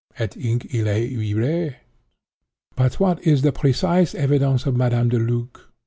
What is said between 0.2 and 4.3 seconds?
hinc illæ iræ? "But what is the precise